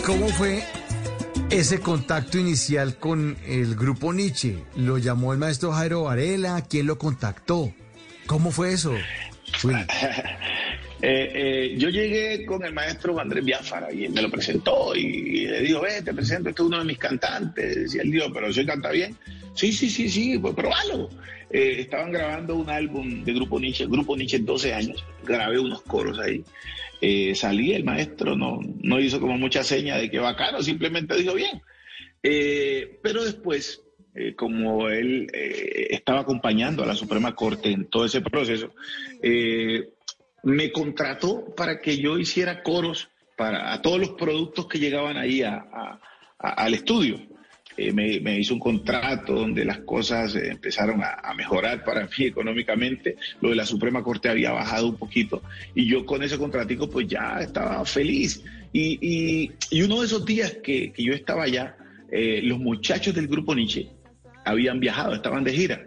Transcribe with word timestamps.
¿Y 0.00 0.02
cómo 0.02 0.28
fue 0.28 0.62
ese 1.50 1.78
contacto 1.80 2.38
inicial 2.38 2.96
con 2.96 3.36
el 3.46 3.74
grupo 3.74 4.14
Nietzsche? 4.14 4.64
¿Lo 4.74 4.96
llamó 4.96 5.34
el 5.34 5.38
maestro 5.38 5.72
Jairo 5.72 6.04
Varela? 6.04 6.64
¿Quién 6.66 6.86
lo 6.86 6.96
contactó? 6.96 7.70
¿Cómo 8.26 8.50
fue 8.50 8.72
eso? 8.72 8.94
Eh, 11.02 11.32
eh, 11.34 11.74
yo 11.78 11.88
llegué 11.88 12.44
con 12.44 12.62
el 12.62 12.74
maestro 12.74 13.18
Andrés 13.18 13.42
Biafara 13.42 13.90
y 13.90 14.04
él 14.04 14.12
me 14.12 14.20
lo 14.20 14.30
presentó 14.30 14.94
y, 14.94 15.46
le 15.46 15.62
dijo, 15.62 15.80
ve, 15.80 16.02
te 16.02 16.12
presento, 16.12 16.50
este 16.50 16.60
es 16.60 16.68
uno 16.68 16.78
de 16.78 16.84
mis 16.84 16.98
cantantes. 16.98 17.94
Y 17.94 17.98
él 18.00 18.10
dijo, 18.10 18.26
pero 18.30 18.52
soy 18.52 18.66
canta 18.66 18.90
bien. 18.90 19.16
Sí, 19.54 19.72
sí, 19.72 19.88
sí, 19.88 20.10
sí, 20.10 20.38
pues 20.38 20.54
probalo. 20.54 21.08
Eh, 21.48 21.76
estaban 21.78 22.12
grabando 22.12 22.54
un 22.54 22.68
álbum 22.68 23.24
de 23.24 23.32
Grupo 23.32 23.58
Nietzsche, 23.58 23.86
Grupo 23.86 24.14
Nietzsche 24.14 24.40
12 24.40 24.74
años, 24.74 25.02
grabé 25.24 25.58
unos 25.58 25.80
coros 25.80 26.18
ahí. 26.18 26.44
Eh, 27.00 27.34
salí, 27.34 27.72
el 27.72 27.84
maestro 27.84 28.36
no, 28.36 28.60
no 28.82 29.00
hizo 29.00 29.20
como 29.20 29.38
mucha 29.38 29.64
seña 29.64 29.96
de 29.96 30.10
que 30.10 30.18
bacano, 30.18 30.62
simplemente 30.62 31.16
dijo 31.16 31.34
bien. 31.34 31.62
Eh, 32.22 32.98
pero 33.02 33.24
después, 33.24 33.82
eh, 34.14 34.34
como 34.34 34.88
él 34.88 35.28
estaba 35.32 36.20
acompañando 36.20 36.82
a 36.82 36.86
la 36.86 36.94
Suprema 36.94 37.34
Corte 37.34 37.70
en 37.70 37.86
todo 37.86 38.04
ese 38.04 38.20
proceso, 38.20 38.74
me 40.42 40.72
contrató 40.72 41.54
para 41.54 41.80
que 41.80 41.98
yo 41.98 42.18
hiciera 42.18 42.62
coros 42.62 43.08
para 43.36 43.72
a 43.72 43.80
todos 43.80 43.98
los 43.98 44.10
productos 44.10 44.66
que 44.66 44.78
llegaban 44.78 45.16
ahí 45.16 45.42
al 45.42 46.74
estudio. 46.74 47.18
Eh, 47.82 47.94
me, 47.94 48.38
hizo 48.38 48.52
un 48.52 48.60
contrato 48.60 49.32
donde 49.32 49.64
las 49.64 49.78
cosas 49.78 50.36
eh, 50.36 50.48
empezaron 50.50 51.00
a, 51.02 51.32
mejorar 51.32 51.82
para 51.82 52.02
mí 52.02 52.10
económicamente, 52.26 53.16
lo 53.40 53.48
de 53.48 53.56
la 53.56 53.64
Suprema 53.64 54.02
Corte 54.02 54.28
había 54.28 54.52
bajado 54.52 54.88
un 54.88 54.96
poquito 54.96 55.42
y 55.74 55.86
yo 55.86 56.04
con 56.04 56.22
ese 56.22 56.36
contratico 56.36 56.90
pues 56.90 57.08
ya 57.08 57.38
estaba 57.40 57.82
feliz. 57.86 58.44
Y, 58.74 59.50
uno 59.82 60.00
de 60.00 60.06
esos 60.06 60.26
días 60.26 60.58
que, 60.62 60.92
yo 60.98 61.14
estaba 61.14 61.44
allá, 61.44 61.74
eh, 62.12 62.42
los 62.44 62.58
muchachos 62.58 63.14
del 63.14 63.28
grupo 63.28 63.54
Nietzsche 63.54 63.88
habían 64.44 64.78
viajado, 64.78 65.14
estaban 65.14 65.42
de 65.42 65.52
gira 65.54 65.86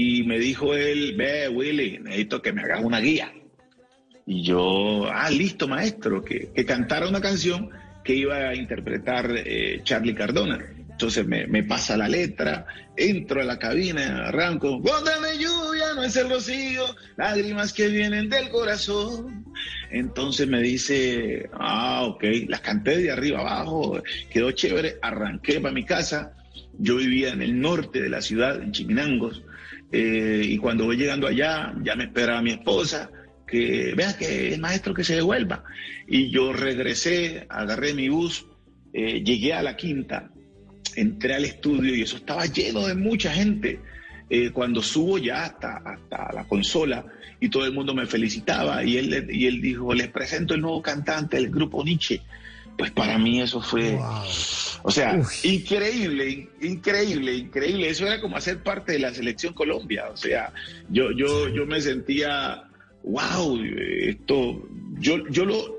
Y 0.00 0.22
me 0.22 0.38
dijo 0.38 0.76
él, 0.76 1.16
ve 1.16 1.48
Willy, 1.48 1.98
necesito 1.98 2.40
que 2.40 2.52
me 2.52 2.62
hagas 2.62 2.84
una 2.84 3.00
guía. 3.00 3.32
Y 4.26 4.44
yo, 4.44 5.10
ah, 5.12 5.28
listo 5.28 5.66
maestro, 5.66 6.24
que, 6.24 6.52
que 6.54 6.64
cantara 6.64 7.08
una 7.08 7.20
canción 7.20 7.70
que 8.04 8.14
iba 8.14 8.36
a 8.36 8.54
interpretar 8.54 9.28
eh, 9.36 9.80
Charlie 9.82 10.14
Cardona. 10.14 10.64
Entonces 10.88 11.26
me, 11.26 11.48
me, 11.48 11.64
pasa 11.64 11.96
la 11.96 12.08
letra, 12.08 12.64
entro 12.96 13.40
a 13.40 13.44
la 13.44 13.58
cabina, 13.58 14.28
arranco, 14.28 14.80
de 14.80 15.38
lluvia, 15.38 15.94
no 15.96 16.04
es 16.04 16.14
el 16.14 16.30
rocío, 16.30 16.84
lágrimas 17.16 17.72
que 17.72 17.88
vienen 17.88 18.28
del 18.28 18.50
corazón. 18.50 19.46
Entonces 19.90 20.46
me 20.46 20.62
dice, 20.62 21.50
ah, 21.54 22.04
ok, 22.04 22.22
las 22.46 22.60
canté 22.60 22.98
de 22.98 23.10
arriba 23.10 23.40
abajo, 23.40 24.00
quedó 24.30 24.52
chévere, 24.52 24.98
arranqué 25.02 25.58
para 25.58 25.74
mi 25.74 25.84
casa. 25.84 26.36
Yo 26.78 26.98
vivía 26.98 27.32
en 27.32 27.42
el 27.42 27.60
norte 27.60 28.00
de 28.00 28.08
la 28.08 28.22
ciudad, 28.22 28.62
en 28.62 28.70
Chiminangos, 28.70 29.42
eh, 29.90 30.42
y 30.44 30.58
cuando 30.58 30.84
voy 30.84 30.96
llegando 30.96 31.26
allá, 31.26 31.74
ya 31.82 31.96
me 31.96 32.04
espera 32.04 32.42
mi 32.42 32.50
esposa, 32.50 33.10
que 33.46 33.94
vea 33.96 34.16
que 34.16 34.52
es 34.52 34.58
maestro 34.58 34.92
que 34.94 35.04
se 35.04 35.16
devuelva. 35.16 35.64
Y 36.06 36.30
yo 36.30 36.52
regresé, 36.52 37.46
agarré 37.48 37.94
mi 37.94 38.08
bus, 38.08 38.46
eh, 38.92 39.22
llegué 39.24 39.54
a 39.54 39.62
la 39.62 39.76
quinta, 39.76 40.30
entré 40.94 41.34
al 41.34 41.44
estudio 41.44 41.94
y 41.94 42.02
eso 42.02 42.16
estaba 42.16 42.46
lleno 42.46 42.86
de 42.86 42.94
mucha 42.94 43.32
gente. 43.32 43.80
Eh, 44.30 44.50
cuando 44.50 44.82
subo 44.82 45.16
ya 45.16 45.44
hasta, 45.44 45.78
hasta 45.78 46.32
la 46.34 46.46
consola 46.46 47.06
y 47.40 47.48
todo 47.48 47.64
el 47.64 47.72
mundo 47.72 47.94
me 47.94 48.04
felicitaba 48.04 48.84
y 48.84 48.98
él, 48.98 49.26
y 49.30 49.46
él 49.46 49.62
dijo, 49.62 49.94
les 49.94 50.08
presento 50.08 50.52
el 50.52 50.60
nuevo 50.60 50.82
cantante 50.82 51.38
del 51.38 51.48
grupo 51.48 51.82
Nietzsche 51.82 52.20
pues 52.78 52.92
para 52.92 53.18
mí 53.18 53.42
eso 53.42 53.60
fue, 53.60 53.98
o 54.84 54.90
sea, 54.90 55.20
increíble, 55.42 56.48
increíble, 56.62 57.34
increíble. 57.34 57.90
Eso 57.90 58.06
era 58.06 58.20
como 58.20 58.36
hacer 58.36 58.62
parte 58.62 58.92
de 58.92 59.00
la 59.00 59.12
selección 59.12 59.52
Colombia. 59.52 60.08
O 60.12 60.16
sea, 60.16 60.52
yo, 60.88 61.10
yo, 61.10 61.48
yo 61.48 61.66
me 61.66 61.80
sentía, 61.80 62.68
wow, 63.02 63.60
esto, 64.00 64.62
yo, 65.00 65.26
yo 65.28 65.44
lo, 65.44 65.76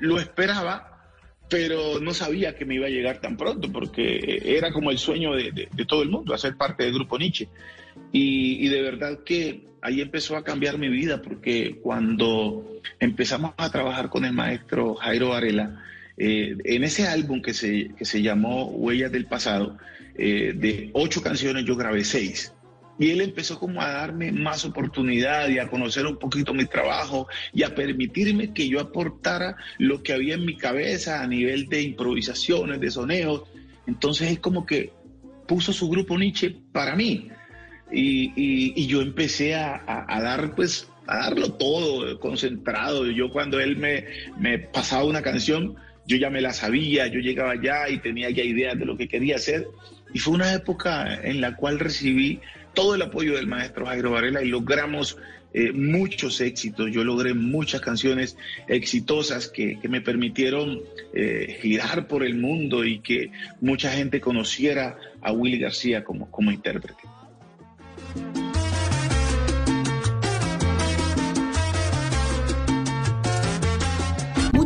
lo 0.00 0.18
esperaba, 0.18 1.12
pero 1.48 2.00
no 2.00 2.12
sabía 2.12 2.56
que 2.56 2.64
me 2.64 2.74
iba 2.74 2.88
a 2.88 2.90
llegar 2.90 3.20
tan 3.20 3.36
pronto, 3.36 3.70
porque 3.70 4.42
era 4.44 4.72
como 4.72 4.90
el 4.90 4.98
sueño 4.98 5.32
de, 5.32 5.68
todo 5.86 6.02
el 6.02 6.08
mundo, 6.08 6.34
hacer 6.34 6.56
parte 6.56 6.82
del 6.82 6.94
grupo 6.94 7.18
Nietzsche. 7.18 7.48
Y, 8.10 8.66
y, 8.66 8.68
de 8.68 8.82
verdad 8.82 9.20
que 9.24 9.68
ahí 9.80 10.00
empezó 10.00 10.36
a 10.36 10.42
cambiar 10.42 10.76
mi 10.76 10.88
vida, 10.88 11.22
porque 11.22 11.78
cuando 11.80 12.80
empezamos 12.98 13.54
a 13.56 13.70
trabajar 13.70 14.10
con 14.10 14.24
el 14.24 14.32
maestro 14.32 14.96
Jairo 14.96 15.28
Varela, 15.28 15.84
eh, 16.16 16.56
en 16.64 16.84
ese 16.84 17.06
álbum 17.06 17.42
que 17.42 17.54
se, 17.54 17.90
que 17.96 18.04
se 18.04 18.22
llamó 18.22 18.66
Huellas 18.66 19.12
del 19.12 19.26
Pasado, 19.26 19.76
eh, 20.14 20.54
de 20.56 20.90
ocho 20.94 21.22
canciones 21.22 21.64
yo 21.64 21.76
grabé 21.76 22.04
seis. 22.04 22.52
Y 22.98 23.10
él 23.10 23.20
empezó 23.20 23.58
como 23.58 23.82
a 23.82 23.90
darme 23.90 24.32
más 24.32 24.64
oportunidad 24.64 25.48
y 25.50 25.58
a 25.58 25.68
conocer 25.68 26.06
un 26.06 26.18
poquito 26.18 26.54
mi 26.54 26.64
trabajo 26.64 27.28
y 27.52 27.62
a 27.62 27.74
permitirme 27.74 28.54
que 28.54 28.68
yo 28.68 28.80
aportara 28.80 29.56
lo 29.78 30.02
que 30.02 30.14
había 30.14 30.34
en 30.34 30.46
mi 30.46 30.56
cabeza 30.56 31.22
a 31.22 31.26
nivel 31.26 31.66
de 31.66 31.82
improvisaciones, 31.82 32.80
de 32.80 32.90
soneos. 32.90 33.42
Entonces 33.86 34.30
es 34.30 34.38
como 34.38 34.64
que 34.64 34.92
puso 35.46 35.74
su 35.74 35.90
grupo 35.90 36.18
Nietzsche 36.18 36.56
para 36.72 36.96
mí. 36.96 37.28
Y, 37.92 38.32
y, 38.34 38.86
yo 38.88 39.00
empecé 39.00 39.54
a, 39.54 39.80
a, 39.86 40.20
dar 40.20 40.56
pues 40.56 40.88
a 41.06 41.18
darlo 41.18 41.52
todo 41.52 42.18
concentrado. 42.18 43.06
Yo 43.10 43.30
cuando 43.30 43.60
él 43.60 43.76
me, 43.76 44.06
me 44.40 44.58
pasaba 44.58 45.04
una 45.04 45.22
canción, 45.22 45.76
yo 46.06 46.16
ya 46.16 46.30
me 46.30 46.40
la 46.40 46.52
sabía, 46.52 47.06
yo 47.08 47.20
llegaba 47.20 47.52
allá 47.52 47.88
y 47.88 47.98
tenía 47.98 48.30
ya 48.30 48.42
ideas 48.42 48.78
de 48.78 48.84
lo 48.84 48.96
que 48.96 49.08
quería 49.08 49.36
hacer. 49.36 49.66
Y 50.14 50.18
fue 50.18 50.34
una 50.34 50.52
época 50.52 51.20
en 51.22 51.40
la 51.40 51.56
cual 51.56 51.78
recibí 51.78 52.40
todo 52.74 52.94
el 52.94 53.02
apoyo 53.02 53.34
del 53.34 53.46
maestro 53.46 53.86
Jairo 53.86 54.12
Varela 54.12 54.42
y 54.42 54.48
logramos 54.48 55.18
eh, 55.52 55.72
muchos 55.72 56.40
éxitos. 56.40 56.90
Yo 56.92 57.02
logré 57.02 57.34
muchas 57.34 57.80
canciones 57.80 58.36
exitosas 58.68 59.48
que, 59.48 59.78
me 59.88 60.00
permitieron 60.00 60.80
eh, 61.14 61.58
girar 61.60 62.06
por 62.06 62.22
el 62.22 62.36
mundo 62.36 62.84
y 62.84 63.00
que 63.00 63.30
mucha 63.60 63.90
gente 63.90 64.20
conociera 64.20 64.98
a 65.22 65.32
Willy 65.32 65.58
García 65.58 66.04
como, 66.04 66.30
como 66.30 66.52
intérprete. 66.52 67.15